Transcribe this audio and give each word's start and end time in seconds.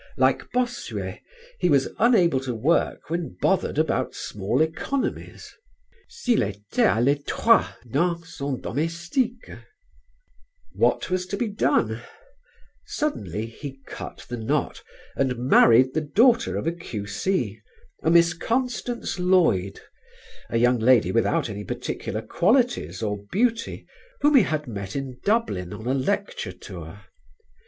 Like 0.17 0.51
Bossuet 0.51 1.21
he 1.59 1.69
was 1.69 1.89
unable 1.99 2.39
to 2.39 2.55
work 2.55 3.11
when 3.11 3.37
bothered 3.39 3.77
about 3.77 4.15
small 4.15 4.59
economies: 4.59 5.53
s'il 6.09 6.39
était 6.39 6.87
à 6.89 6.99
l'étroit 7.05 7.75
dans 7.87 8.25
son 8.27 8.57
domestique. 8.59 9.47
What 10.73 11.11
was 11.11 11.27
to 11.27 11.37
be 11.37 11.47
done? 11.47 12.01
Suddenly 12.87 13.45
he 13.45 13.79
cut 13.85 14.25
the 14.27 14.37
knot 14.37 14.81
and 15.15 15.37
married 15.37 15.93
the 15.93 16.01
daughter 16.01 16.57
of 16.57 16.65
a 16.65 16.71
Q.C., 16.71 17.61
a 18.01 18.09
Miss 18.09 18.33
Constance 18.33 19.19
Lloyd, 19.19 19.81
a 20.49 20.57
young 20.57 20.79
lady 20.79 21.11
without 21.11 21.47
any 21.47 21.63
particular 21.63 22.23
qualities 22.23 23.03
or 23.03 23.19
beauty, 23.31 23.85
whom 24.21 24.33
he 24.33 24.41
had 24.41 24.65
met 24.67 24.95
in 24.95 25.19
Dublin 25.23 25.71
on 25.71 25.85
a 25.85 25.93
lecture 25.93 26.51
tour. 26.53 27.01